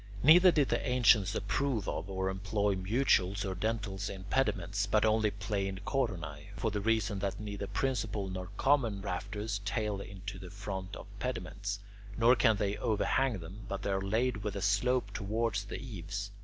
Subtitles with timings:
[0.23, 5.29] Neither did the ancients approve of or employ mutules or dentils in pediments, but only
[5.29, 10.97] plain coronae, for the reason that neither principal nor common rafters tail into the fronts
[10.97, 11.81] of pediments,
[12.17, 16.31] nor can they overhang them, but they are laid with a slope towards the eaves.